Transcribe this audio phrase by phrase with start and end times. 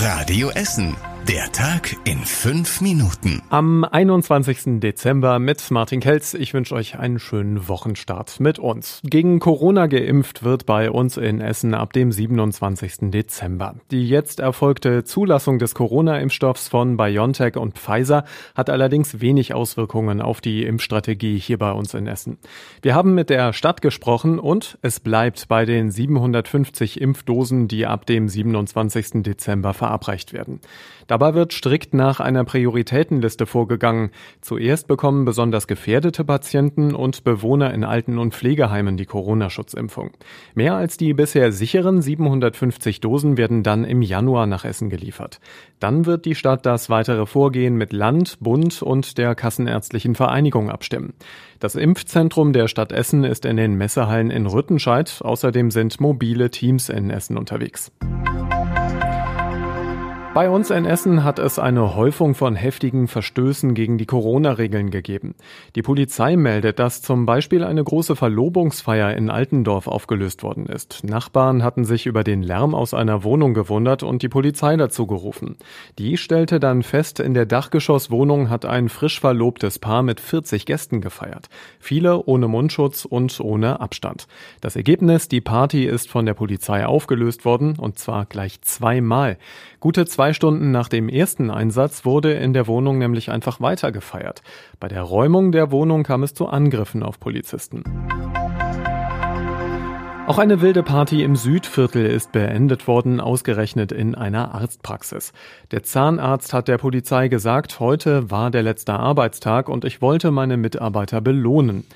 [0.00, 1.07] Radio Essen.
[1.26, 3.42] Der Tag in fünf Minuten.
[3.50, 4.80] Am 21.
[4.80, 6.34] Dezember mit Martin Kelz.
[6.34, 9.00] Ich wünsche euch einen schönen Wochenstart mit uns.
[9.04, 13.10] Gegen Corona geimpft wird bei uns in Essen ab dem 27.
[13.10, 13.74] Dezember.
[13.90, 18.24] Die jetzt erfolgte Zulassung des Corona-Impfstoffs von BioNTech und Pfizer
[18.54, 22.38] hat allerdings wenig Auswirkungen auf die Impfstrategie hier bei uns in Essen.
[22.80, 28.06] Wir haben mit der Stadt gesprochen und es bleibt bei den 750 Impfdosen, die ab
[28.06, 29.22] dem 27.
[29.22, 30.60] Dezember verabreicht werden.
[31.08, 34.10] Dabei wird strikt nach einer Prioritätenliste vorgegangen.
[34.42, 40.10] Zuerst bekommen besonders gefährdete Patienten und Bewohner in Alten- und Pflegeheimen die Corona-Schutzimpfung.
[40.54, 45.40] Mehr als die bisher sicheren 750 Dosen werden dann im Januar nach Essen geliefert.
[45.80, 51.14] Dann wird die Stadt das weitere Vorgehen mit Land, Bund und der Kassenärztlichen Vereinigung abstimmen.
[51.58, 55.20] Das Impfzentrum der Stadt Essen ist in den Messehallen in Rüttenscheid.
[55.22, 57.90] Außerdem sind mobile Teams in Essen unterwegs.
[60.38, 65.34] Bei uns in Essen hat es eine Häufung von heftigen Verstößen gegen die Corona-Regeln gegeben.
[65.74, 71.02] Die Polizei meldet, dass zum Beispiel eine große Verlobungsfeier in Altendorf aufgelöst worden ist.
[71.02, 75.56] Nachbarn hatten sich über den Lärm aus einer Wohnung gewundert und die Polizei dazu gerufen.
[75.98, 81.00] Die stellte dann fest, in der Dachgeschosswohnung hat ein frisch verlobtes Paar mit 40 Gästen
[81.00, 81.48] gefeiert.
[81.80, 84.28] Viele ohne Mundschutz und ohne Abstand.
[84.60, 89.36] Das Ergebnis, die Party ist von der Polizei aufgelöst worden und zwar gleich zweimal.
[89.80, 94.42] Gute zwei Stunden nach dem ersten Einsatz wurde in der Wohnung nämlich einfach weiter gefeiert.
[94.80, 97.84] Bei der Räumung der Wohnung kam es zu Angriffen auf Polizisten.
[100.28, 105.32] Auch eine wilde Party im Südviertel ist beendet worden, ausgerechnet in einer Arztpraxis.
[105.70, 110.58] Der Zahnarzt hat der Polizei gesagt, heute war der letzte Arbeitstag und ich wollte meine
[110.58, 111.86] Mitarbeiter belohnen.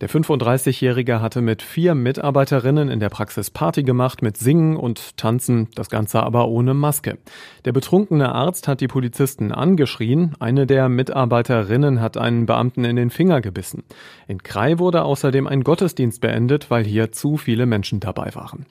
[0.00, 5.68] Der 35-Jährige hatte mit vier Mitarbeiterinnen in der Praxis Party gemacht mit Singen und Tanzen,
[5.74, 7.18] das Ganze aber ohne Maske.
[7.66, 13.10] Der betrunkene Arzt hat die Polizisten angeschrien, eine der Mitarbeiterinnen hat einen Beamten in den
[13.10, 13.84] Finger gebissen.
[14.26, 18.64] In Krai wurde außerdem ein Gottesdienst beendet, weil hier zu viele Menschen dabei waren.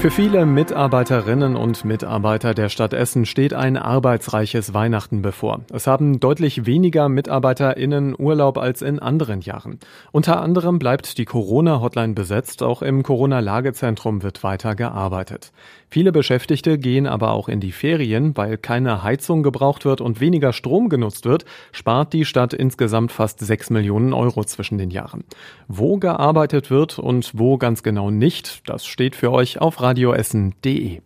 [0.00, 5.62] Für viele Mitarbeiterinnen und Mitarbeiter der Stadt Essen steht ein arbeitsreiches Weihnachten bevor.
[5.72, 9.80] Es haben deutlich weniger MitarbeiterInnen Urlaub als in anderen Jahren.
[10.12, 12.62] Unter anderem bleibt die Corona-Hotline besetzt.
[12.62, 15.50] Auch im Corona-Lagezentrum wird weiter gearbeitet.
[15.90, 20.52] Viele Beschäftigte gehen aber auch in die Ferien, weil keine Heizung gebraucht wird und weniger
[20.52, 25.24] Strom genutzt wird, spart die Stadt insgesamt fast 6 Millionen Euro zwischen den Jahren.
[25.66, 31.00] Wo gearbeitet wird und wo ganz genau nicht, das steht für euch auf radioessen.de.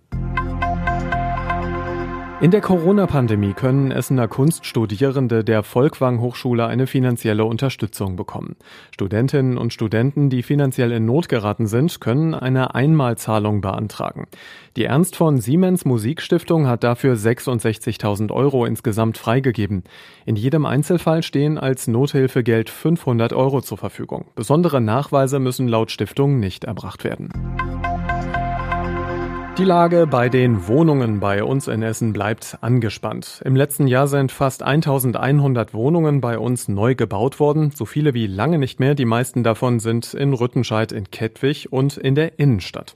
[2.40, 8.56] In der Corona-Pandemie können Essener Kunststudierende der Volkwang Hochschule eine finanzielle Unterstützung bekommen.
[8.90, 14.26] Studentinnen und Studenten, die finanziell in Not geraten sind, können eine Einmalzahlung beantragen.
[14.74, 19.84] Die Ernst von Siemens Musikstiftung hat dafür 66.000 Euro insgesamt freigegeben.
[20.26, 24.24] In jedem Einzelfall stehen als Nothilfegeld 500 Euro zur Verfügung.
[24.34, 27.28] Besondere Nachweise müssen laut Stiftung nicht erbracht werden.
[29.58, 33.42] Die Lage bei den Wohnungen bei uns in Essen bleibt angespannt.
[33.44, 38.26] Im letzten Jahr sind fast 1100 Wohnungen bei uns neu gebaut worden, so viele wie
[38.26, 38.94] lange nicht mehr.
[38.94, 42.94] Die meisten davon sind in Rüttenscheid, in Kettwig und in der Innenstadt.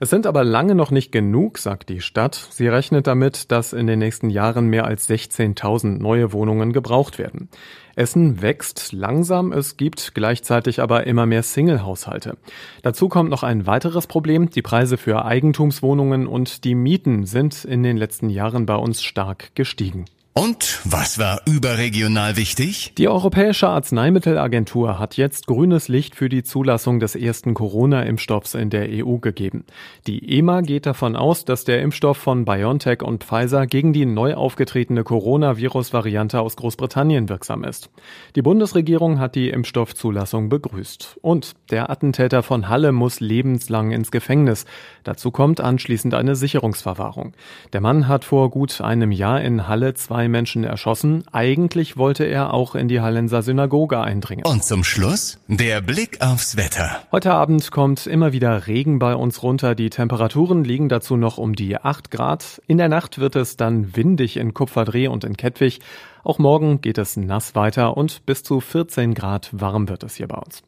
[0.00, 2.34] Es sind aber lange noch nicht genug, sagt die Stadt.
[2.52, 7.50] Sie rechnet damit, dass in den nächsten Jahren mehr als 16.000 neue Wohnungen gebraucht werden.
[7.98, 12.36] Essen wächst langsam, es gibt gleichzeitig aber immer mehr Single-Haushalte.
[12.82, 14.50] Dazu kommt noch ein weiteres Problem.
[14.50, 19.54] Die Preise für Eigentumswohnungen und die Mieten sind in den letzten Jahren bei uns stark
[19.54, 20.04] gestiegen.
[20.34, 22.92] Und was war überregional wichtig?
[22.96, 28.88] Die Europäische Arzneimittelagentur hat jetzt grünes Licht für die Zulassung des ersten Corona-Impfstoffs in der
[28.88, 29.64] EU gegeben.
[30.06, 34.34] Die EMA geht davon aus, dass der Impfstoff von BioNTech und Pfizer gegen die neu
[34.34, 37.90] aufgetretene Coronavirus-Variante aus Großbritannien wirksam ist.
[38.36, 41.18] Die Bundesregierung hat die Impfstoffzulassung begrüßt.
[41.20, 44.66] Und der Attentäter von Halle muss lebenslang ins Gefängnis.
[45.02, 47.32] Dazu kommt anschließend eine Sicherungsverwahrung.
[47.72, 49.94] Der Mann hat vor gut einem Jahr in Halle
[50.28, 51.24] zwei Menschen erschossen.
[51.32, 54.44] Eigentlich wollte er auch in die Hallenser Synagoge eindringen.
[54.44, 57.00] Und zum Schluss der Blick aufs Wetter.
[57.10, 59.74] Heute Abend kommt immer wieder Regen bei uns runter.
[59.74, 62.60] Die Temperaturen liegen dazu noch um die 8 Grad.
[62.66, 65.80] In der Nacht wird es dann windig in Kupferdreh und in Kettwig.
[66.24, 70.28] Auch morgen geht es nass weiter und bis zu 14 Grad warm wird es hier
[70.28, 70.62] bei uns.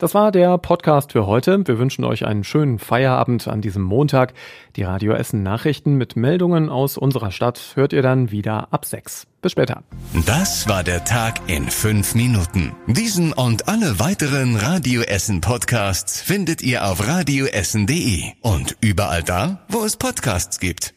[0.00, 1.66] Das war der Podcast für heute.
[1.66, 4.32] Wir wünschen euch einen schönen Feierabend an diesem Montag.
[4.76, 9.26] Die Radio Essen Nachrichten mit Meldungen aus unserer Stadt hört ihr dann wieder ab sechs.
[9.42, 9.82] Bis später.
[10.24, 12.72] Das war der Tag in fünf Minuten.
[12.86, 19.84] Diesen und alle weiteren Radio Essen Podcasts findet ihr auf radioessen.de und überall da, wo
[19.84, 20.94] es Podcasts gibt.